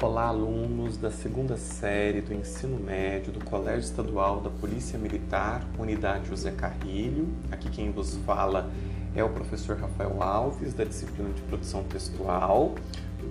[0.00, 6.28] Olá, alunos da segunda série do ensino médio do Colégio Estadual da Polícia Militar, Unidade
[6.28, 7.26] José Carrilho.
[7.50, 8.70] Aqui quem vos fala
[9.16, 12.76] é o professor Rafael Alves, da disciplina de produção textual.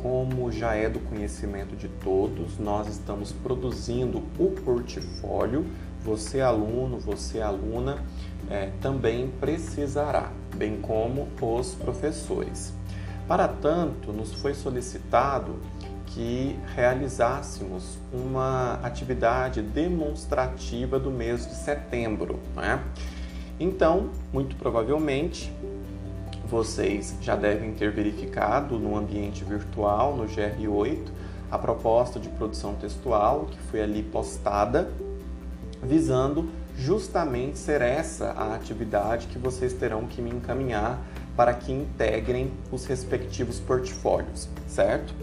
[0.01, 5.65] Como já é do conhecimento de todos, nós estamos produzindo o portfólio.
[6.03, 8.03] Você, aluno, você, aluna,
[8.49, 12.73] é, também precisará, bem como os professores.
[13.25, 15.55] Para tanto, nos foi solicitado
[16.07, 22.39] que realizássemos uma atividade demonstrativa do mês de setembro.
[22.55, 22.81] Né?
[23.59, 25.51] Então, muito provavelmente,
[26.47, 31.07] vocês já devem ter verificado no ambiente virtual, no GR8,
[31.51, 34.89] a proposta de produção textual que foi ali postada,
[35.81, 41.01] visando justamente ser essa a atividade que vocês terão que me encaminhar
[41.35, 45.13] para que integrem os respectivos portfólios, certo?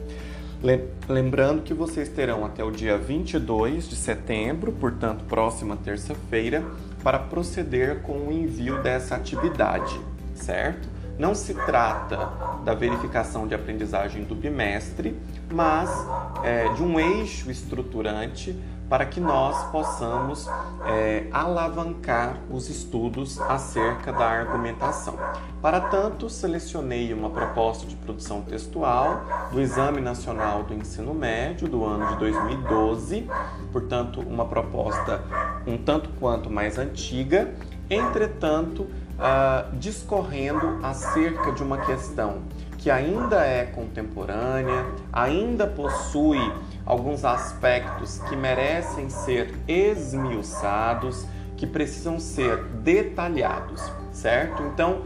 [1.07, 6.65] Lembrando que vocês terão até o dia 22 de setembro, portanto, próxima terça-feira,
[7.03, 10.01] para proceder com o envio dessa atividade,
[10.35, 10.89] certo?
[11.19, 12.31] Não se trata
[12.65, 15.15] da verificação de aprendizagem do bimestre,
[15.53, 15.91] mas
[16.43, 20.49] é, de um eixo estruturante para que nós possamos
[20.87, 25.19] é, alavancar os estudos acerca da argumentação.
[25.63, 31.85] Para tanto, selecionei uma proposta de produção textual do Exame Nacional do Ensino Médio do
[31.85, 33.29] ano de 2012,
[33.73, 35.23] portanto, uma proposta
[35.67, 37.55] um tanto quanto mais antiga,
[37.89, 42.43] entretanto, uh, discorrendo acerca de uma questão
[42.79, 46.39] que ainda é contemporânea, ainda possui
[46.87, 53.81] alguns aspectos que merecem ser esmiuçados, que precisam ser detalhados,
[54.13, 54.63] certo?
[54.63, 55.03] Então,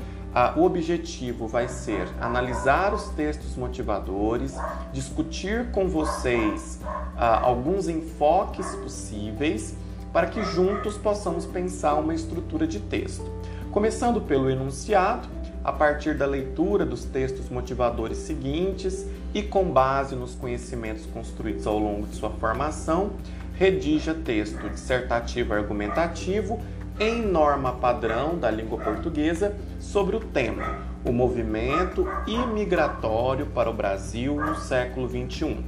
[0.57, 4.57] o objetivo vai ser analisar os textos motivadores,
[4.93, 6.81] discutir com vocês
[7.17, 9.75] alguns enfoques possíveis
[10.13, 13.25] para que juntos possamos pensar uma estrutura de texto.
[13.71, 15.29] Começando pelo enunciado,
[15.63, 21.79] a partir da leitura dos textos motivadores seguintes e com base nos conhecimentos construídos ao
[21.79, 23.13] longo de sua formação,
[23.55, 26.61] redija texto dissertativo argumentativo
[26.99, 34.35] em norma padrão da língua portuguesa sobre o tema o movimento imigratório para o Brasil
[34.37, 35.65] no século XXI,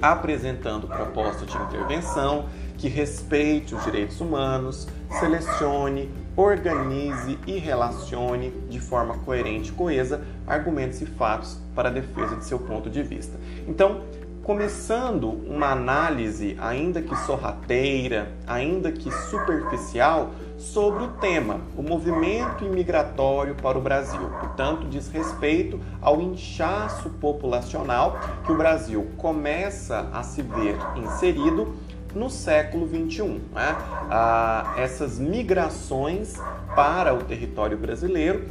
[0.00, 2.46] apresentando proposta de intervenção
[2.78, 11.02] que respeite os direitos humanos, selecione, organize e relacione de forma coerente e coesa argumentos
[11.02, 13.36] e fatos para a defesa de seu ponto de vista.
[13.66, 14.02] Então,
[14.48, 23.54] começando uma análise, ainda que sorrateira, ainda que superficial, sobre o tema, o movimento imigratório
[23.54, 24.30] para o Brasil.
[24.40, 31.74] Portanto, diz respeito ao inchaço populacional que o Brasil começa a se ver inserido
[32.18, 33.40] no século XXI.
[33.54, 33.76] Né?
[34.10, 36.34] Ah, essas migrações
[36.74, 38.44] para o território brasileiro,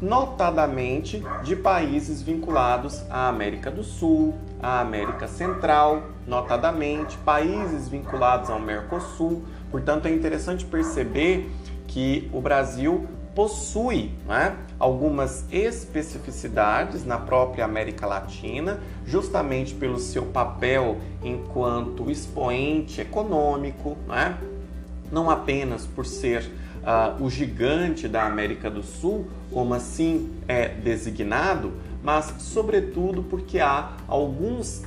[0.00, 8.58] notadamente de países vinculados à América do Sul, à América Central, notadamente países vinculados ao
[8.58, 9.44] Mercosul.
[9.70, 11.50] Portanto, é interessante perceber
[11.86, 20.98] que o Brasil possui né, algumas especificidades na própria América Latina, justamente pelo seu papel
[21.22, 24.38] enquanto expoente econômico, né,
[25.10, 26.50] não apenas por ser
[26.82, 31.72] uh, o gigante da América do Sul, como assim é designado,
[32.02, 34.82] mas sobretudo porque há alguns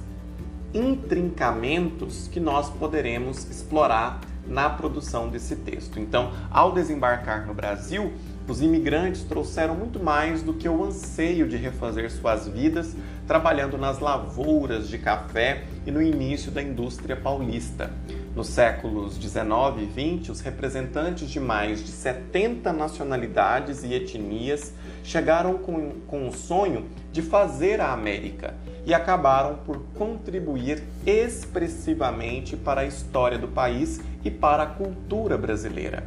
[0.73, 5.99] intrincamentos que nós poderemos explorar na produção desse texto.
[5.99, 8.11] Então, ao desembarcar no Brasil,
[8.47, 12.95] os imigrantes trouxeram muito mais do que o anseio de refazer suas vidas
[13.27, 17.91] trabalhando nas lavouras de café e no início da indústria paulista.
[18.35, 24.73] Nos séculos 19 e 20, os representantes de mais de 70 nacionalidades e etnias
[25.03, 28.53] chegaram com, com o sonho de fazer a América
[28.85, 36.03] e acabaram por contribuir expressivamente para a história do país e para a cultura brasileira.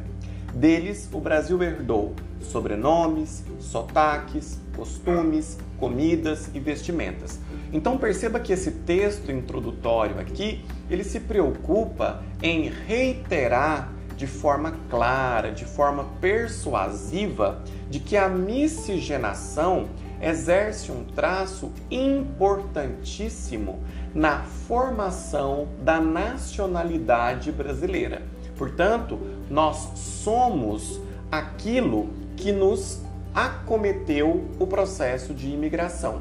[0.59, 7.39] Deles, o Brasil herdou sobrenomes, sotaques, costumes, comidas e vestimentas.
[7.71, 15.53] Então perceba que esse texto introdutório aqui, ele se preocupa em reiterar de forma clara,
[15.53, 19.87] de forma persuasiva, de que a miscigenação
[20.21, 23.81] exerce um traço importantíssimo
[24.13, 28.21] na formação da nacionalidade brasileira.
[28.59, 29.17] Portanto,
[29.49, 30.99] nós somos
[31.31, 32.99] aquilo que nos
[33.33, 36.19] acometeu o processo de imigração.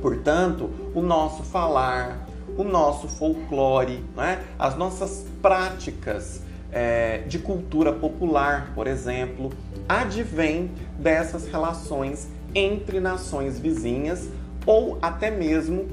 [0.00, 2.24] Portanto, o nosso falar,
[2.56, 4.44] o nosso folclore, né?
[4.56, 6.40] as nossas práticas
[6.70, 9.50] é, de cultura popular, por exemplo,
[9.88, 10.70] advém
[11.00, 14.28] dessas relações entre nações vizinhas
[14.64, 15.86] ou até mesmo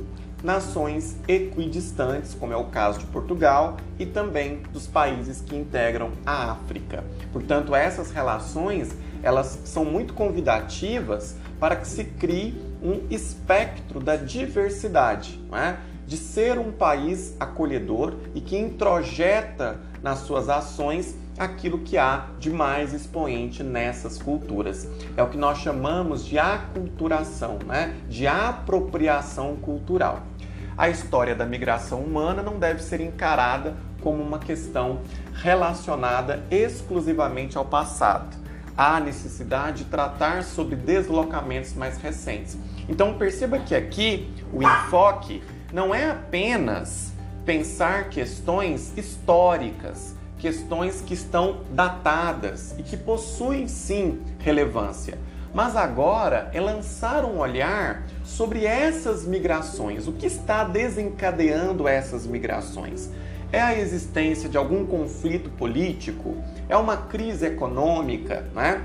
[0.43, 6.51] nações equidistantes, como é o caso de Portugal e também dos países que integram a
[6.51, 7.03] África.
[7.31, 8.91] Portanto, essas relações
[9.23, 15.77] elas são muito convidativas para que se crie um espectro da diversidade, é?
[16.05, 22.51] de ser um país acolhedor e que introjeta nas suas ações aquilo que há de
[22.51, 24.87] mais expoente nessas culturas.
[25.15, 27.95] É o que nós chamamos de aculturação, né?
[28.09, 30.21] de apropriação cultural.
[30.75, 35.01] A história da migração humana não deve ser encarada como uma questão
[35.35, 38.35] relacionada exclusivamente ao passado.
[38.75, 42.57] Há necessidade de tratar sobre deslocamentos mais recentes.
[42.89, 47.13] Então perceba que aqui o enfoque não é apenas
[47.45, 55.19] pensar questões históricas, questões que estão datadas e que possuem sim relevância.
[55.53, 63.09] Mas agora é lançar um olhar sobre essas migrações, o que está desencadeando essas migrações.
[63.51, 66.35] É a existência de algum conflito político?
[66.67, 68.81] É uma crise econômica né,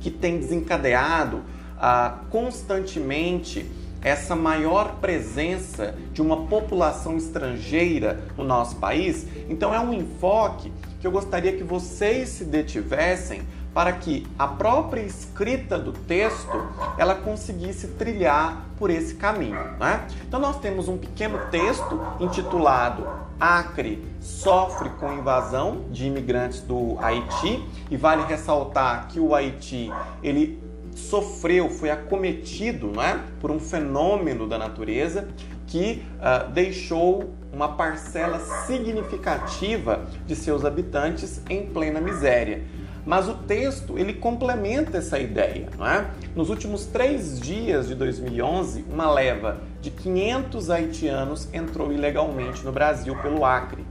[0.00, 1.42] que tem desencadeado
[1.78, 3.70] ah, constantemente
[4.02, 9.26] essa maior presença de uma população estrangeira no nosso país.
[9.50, 15.02] Então é um enfoque que eu gostaria que vocês se detivessem para que a própria
[15.02, 16.62] escrita do texto
[16.98, 19.60] ela conseguisse trilhar por esse caminho.
[19.78, 20.06] Né?
[20.26, 23.06] Então nós temos um pequeno texto intitulado
[23.40, 29.90] Acre sofre com invasão de imigrantes do Haiti e vale ressaltar que o Haiti
[30.22, 30.62] ele
[30.94, 33.18] sofreu, foi acometido não é?
[33.40, 35.28] por um fenômeno da natureza
[35.66, 42.62] que uh, deixou uma parcela significativa de seus habitantes em plena miséria.
[43.10, 46.08] Mas o texto ele complementa essa ideia, não é?
[46.36, 53.16] Nos últimos três dias de 2011, uma leva de 500 haitianos entrou ilegalmente no Brasil
[53.16, 53.84] pelo Acre,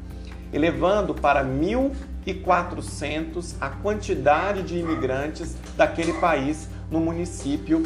[0.54, 7.84] elevando para 1.400 a quantidade de imigrantes daquele país no município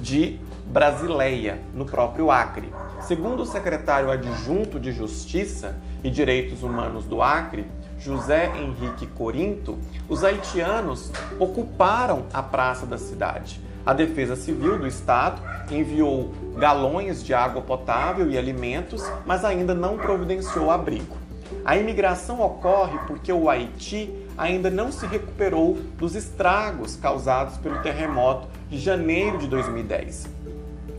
[0.00, 2.72] de Brasileia, no próprio Acre.
[3.02, 7.68] Segundo o secretário adjunto de Justiça e Direitos Humanos do Acre,
[8.04, 9.78] José Henrique Corinto,
[10.08, 13.60] os haitianos ocuparam a praça da cidade.
[13.86, 15.40] A Defesa Civil do Estado
[15.70, 21.16] enviou galões de água potável e alimentos, mas ainda não providenciou abrigo.
[21.64, 28.48] A imigração ocorre porque o Haiti ainda não se recuperou dos estragos causados pelo terremoto
[28.68, 30.28] de janeiro de 2010.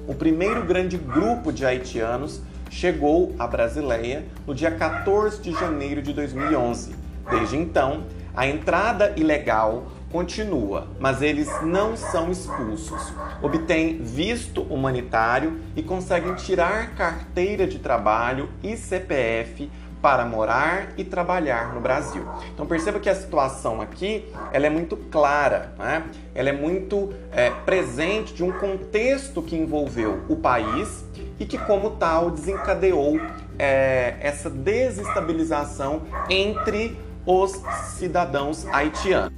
[0.07, 2.41] O primeiro grande grupo de haitianos
[2.73, 6.95] chegou à Brasileia no dia 14 de janeiro de 2011.
[7.29, 8.05] Desde então,
[8.35, 13.13] a entrada ilegal continua, mas eles não são expulsos.
[13.41, 19.69] Obtêm visto humanitário e conseguem tirar carteira de trabalho e CPF
[20.01, 22.25] para morar e trabalhar no Brasil.
[22.53, 26.03] Então perceba que a situação aqui ela é muito clara, né?
[26.35, 31.05] ela é muito é, presente de um contexto que envolveu o país
[31.43, 33.19] e que, como tal, desencadeou
[33.59, 37.51] é, essa desestabilização entre os
[37.97, 39.33] cidadãos haitianos.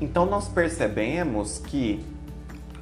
[0.00, 2.02] Então nós percebemos que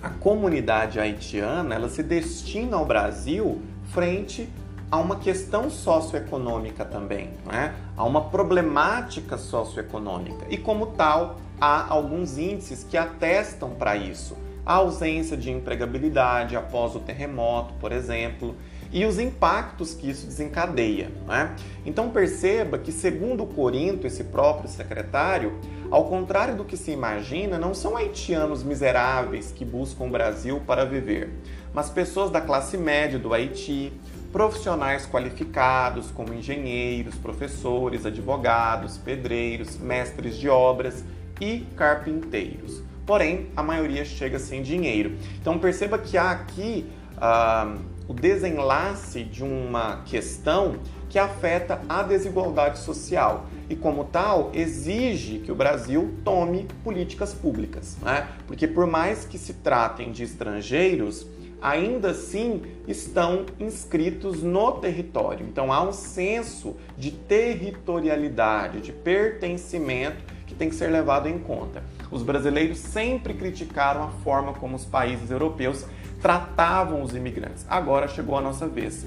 [0.01, 3.61] a comunidade haitiana ela se destina ao Brasil
[3.93, 4.49] frente
[4.93, 7.73] há uma questão socioeconômica também, é?
[7.97, 14.37] há uma problemática socioeconômica e, como tal, há alguns índices que atestam para isso.
[14.65, 18.57] A ausência de empregabilidade após o terremoto, por exemplo,
[18.93, 21.11] e os impactos que isso desencadeia.
[21.29, 21.51] É?
[21.85, 25.59] Então perceba que, segundo Corinto, esse próprio secretário,
[25.91, 30.85] ao contrário do que se imagina, não são haitianos miseráveis que buscam o Brasil para
[30.85, 31.31] viver,
[31.73, 33.93] mas pessoas da classe média do Haiti,
[34.33, 41.05] profissionais qualificados como engenheiros, professores, advogados, pedreiros, mestres de obras
[41.41, 42.83] e carpinteiros.
[43.05, 45.17] Porém, a maioria chega sem dinheiro.
[45.41, 47.77] Então perceba que há aqui ah,
[48.09, 50.77] o desenlace de uma questão
[51.09, 57.97] que afeta a desigualdade social e, como tal, exige que o Brasil tome políticas públicas.
[58.03, 58.27] Né?
[58.47, 61.27] Porque, por mais que se tratem de estrangeiros,
[61.61, 65.47] ainda assim estão inscritos no território.
[65.49, 71.83] Então há um senso de territorialidade, de pertencimento que tem que ser levado em conta.
[72.11, 75.85] Os brasileiros sempre criticaram a forma como os países europeus
[76.21, 77.67] tratavam os imigrantes.
[77.69, 79.07] Agora chegou a nossa vez.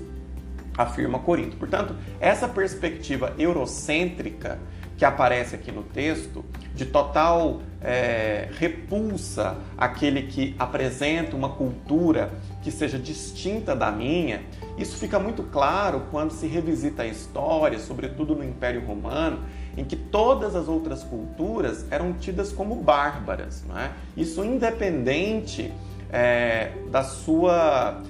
[0.77, 1.58] afirma Corinto.
[1.58, 4.60] Portanto, essa perspectiva eurocêntrica
[5.00, 6.43] que aparece aqui no texto,
[6.75, 12.31] de total é, repulsa àquele que apresenta uma cultura
[12.62, 14.42] que seja distinta da minha,
[14.78, 19.39] isso fica muito claro quando se revisita a história, sobretudo no Império Romano,
[19.78, 23.63] em que todas as outras culturas eram tidas como bárbaras.
[23.68, 23.92] Não é?
[24.16, 25.72] Isso independente
[26.12, 28.01] é, da sua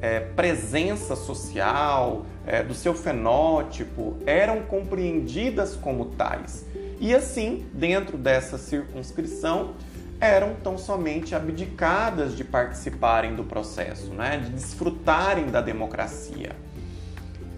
[0.00, 6.64] é, presença social, é, do seu fenótipo, eram compreendidas como tais.
[7.00, 9.74] E assim, dentro dessa circunscrição,
[10.20, 14.38] eram tão somente abdicadas de participarem do processo, né?
[14.38, 16.52] de desfrutarem da democracia.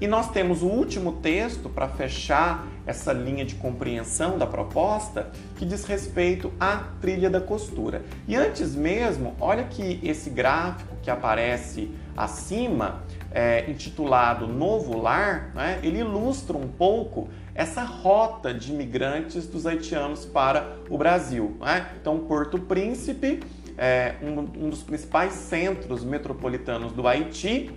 [0.01, 5.67] E nós temos o último texto para fechar essa linha de compreensão da proposta que
[5.67, 8.03] diz respeito à trilha da costura.
[8.27, 15.79] E antes mesmo, olha que esse gráfico que aparece acima, é, intitulado Novo Lar, né,
[15.83, 17.29] ele ilustra um pouco
[17.61, 21.59] essa rota de imigrantes dos haitianos para o Brasil.
[21.61, 21.91] Né?
[22.01, 23.41] Então, Porto Príncipe,
[23.77, 27.71] é um, um dos principais centros metropolitanos do Haiti,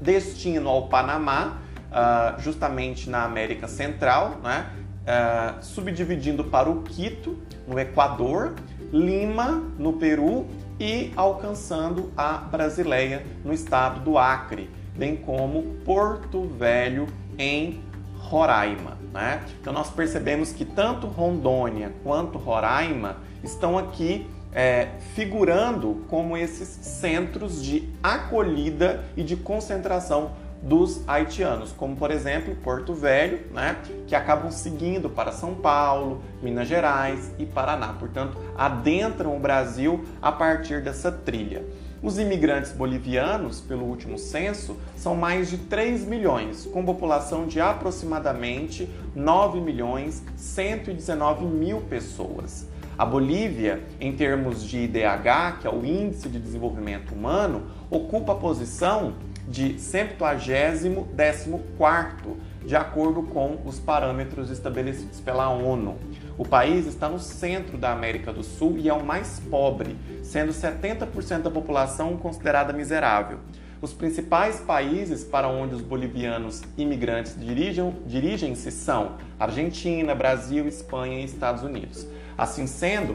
[0.00, 1.58] destino ao Panamá,
[1.90, 4.66] uh, justamente na América Central, né?
[5.04, 8.54] Uh, subdividindo para o Quito, no Equador,
[8.92, 10.46] Lima, no Peru
[10.80, 17.06] e alcançando a Brasileia, no estado do Acre, bem como Porto Velho,
[17.38, 17.80] em
[18.18, 19.03] Roraima.
[19.14, 19.44] Né?
[19.60, 27.62] Então, nós percebemos que tanto Rondônia quanto Roraima estão aqui é, figurando como esses centros
[27.62, 34.50] de acolhida e de concentração dos haitianos, como por exemplo Porto Velho, né, que acabam
[34.50, 37.92] seguindo para São Paulo, Minas Gerais e Paraná.
[37.92, 41.62] Portanto, adentram o Brasil a partir dessa trilha.
[42.04, 48.86] Os imigrantes bolivianos, pelo último censo, são mais de 3 milhões, com população de aproximadamente
[49.16, 52.68] 9 milhões 119 mil pessoas.
[52.98, 58.36] A Bolívia, em termos de IDH, que é o Índice de Desenvolvimento Humano, ocupa a
[58.36, 59.14] posição
[59.48, 65.96] de 114º, de acordo com os parâmetros estabelecidos pela ONU.
[66.36, 70.52] O país está no centro da América do Sul e é o mais pobre, sendo
[70.52, 73.38] 70% da população considerada miserável.
[73.80, 81.62] Os principais países para onde os bolivianos imigrantes dirigem-se são Argentina, Brasil, Espanha e Estados
[81.62, 82.06] Unidos.
[82.36, 83.14] Assim sendo,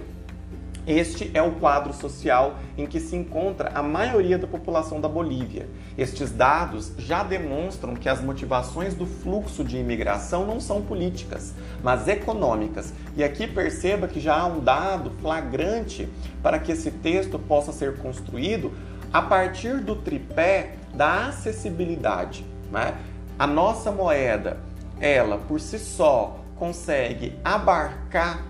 [0.89, 5.69] este é o quadro social em que se encontra a maioria da população da Bolívia.
[5.95, 11.53] Estes dados já demonstram que as motivações do fluxo de imigração não são políticas,
[11.83, 12.91] mas econômicas.
[13.15, 16.09] E aqui perceba que já há um dado flagrante
[16.41, 18.73] para que esse texto possa ser construído
[19.13, 22.43] a partir do tripé da acessibilidade.
[22.71, 22.95] Né?
[23.37, 24.57] A nossa moeda,
[24.99, 28.43] ela por si só consegue abarcar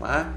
[0.00, 0.32] né,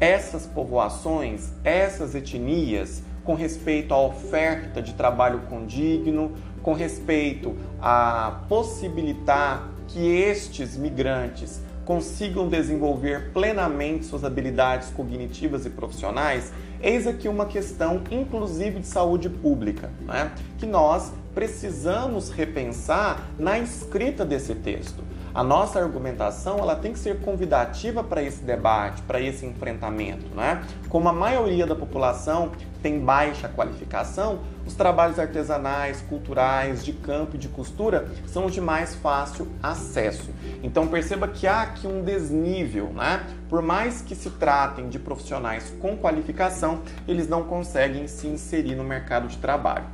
[0.00, 9.68] essas povoações, essas etnias, com respeito à oferta de trabalho condigno, com respeito a possibilitar
[9.86, 18.02] que estes migrantes consigam desenvolver plenamente suas habilidades cognitivas e profissionais, eis aqui uma questão,
[18.10, 20.30] inclusive de saúde pública, né?
[20.58, 25.02] que nós precisamos repensar na escrita desse texto.
[25.34, 30.26] A nossa argumentação ela tem que ser convidativa para esse debate, para esse enfrentamento.
[30.34, 30.62] Né?
[30.88, 32.50] Como a maioria da população
[32.82, 38.60] tem baixa qualificação, os trabalhos artesanais, culturais, de campo e de costura são os de
[38.60, 40.30] mais fácil acesso.
[40.62, 43.26] Então perceba que há aqui um desnível, né?
[43.48, 48.84] Por mais que se tratem de profissionais com qualificação, eles não conseguem se inserir no
[48.84, 49.84] mercado de trabalho.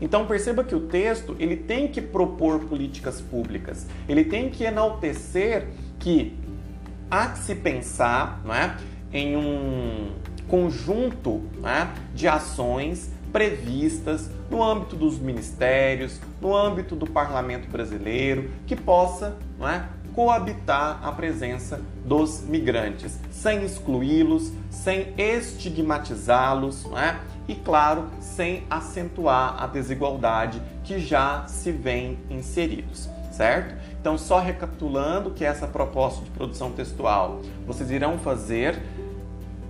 [0.00, 5.68] Então perceba que o texto ele tem que propor políticas públicas, ele tem que enaltecer
[5.98, 6.36] que
[7.10, 8.76] há que se pensar não é,
[9.12, 10.12] em um
[10.48, 18.76] conjunto né, de ações previstas no âmbito dos ministérios, no âmbito do parlamento brasileiro, que
[18.76, 27.20] possa não é, coabitar a presença dos migrantes, sem excluí-los, sem estigmatizá-los, não é?
[27.46, 33.76] e, claro, sem acentuar a desigualdade que já se vem inseridos, certo?
[34.00, 38.80] Então, só recapitulando que essa proposta de produção textual vocês irão fazer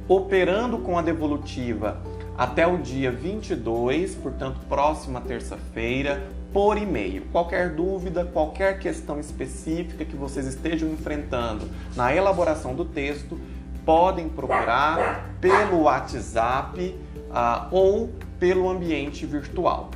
[0.08, 2.00] operando com a devolutiva
[2.38, 7.22] até o dia 22, portanto, próxima terça-feira, por e-mail.
[7.30, 13.38] Qualquer dúvida, qualquer questão específica que vocês estejam enfrentando na elaboração do texto,
[13.84, 16.98] podem procurar pelo WhatsApp
[17.28, 18.10] uh, ou
[18.40, 19.90] pelo ambiente virtual.